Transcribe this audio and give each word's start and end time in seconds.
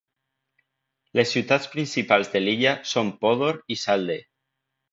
Les 1.19 1.33
ciutats 1.35 1.69
principals 1.75 2.33
de 2.37 2.43
l'illa 2.43 2.73
són 2.93 3.15
Podor 3.23 3.63
i 3.77 3.81
Salde. 3.87 4.21